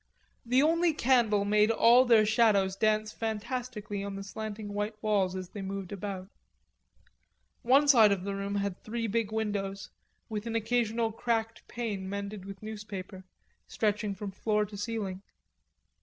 The 0.43 0.63
only 0.63 0.93
candle 0.95 1.45
made 1.45 1.69
all 1.69 2.05
their 2.05 2.25
shadows 2.25 2.75
dance 2.75 3.11
fantastically 3.13 4.03
on 4.03 4.15
the 4.15 4.23
slanting 4.23 4.73
white 4.73 4.95
walls 5.03 5.35
as 5.35 5.49
they 5.49 5.61
moved 5.61 5.91
about. 5.91 6.27
One 7.61 7.87
side 7.87 8.11
of 8.11 8.23
the 8.23 8.33
room 8.33 8.55
had 8.55 8.81
three 8.81 9.05
big 9.05 9.31
windows, 9.31 9.91
with 10.27 10.47
an 10.47 10.55
occasional 10.55 11.11
cracked 11.11 11.67
pane 11.67 12.09
mended 12.09 12.45
with 12.45 12.63
newspaper, 12.63 13.25
stretching 13.67 14.15
from 14.15 14.31
floor 14.31 14.65
to 14.65 14.75
ceiling. 14.75 15.21